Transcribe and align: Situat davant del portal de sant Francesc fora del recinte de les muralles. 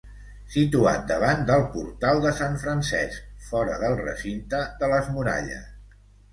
Situat 0.53 1.03
davant 1.11 1.43
del 1.49 1.65
portal 1.75 2.23
de 2.25 2.33
sant 2.41 2.57
Francesc 2.65 3.29
fora 3.51 3.79
del 3.85 3.97
recinte 4.03 4.67
de 4.83 4.93
les 4.97 5.15
muralles. 5.19 5.73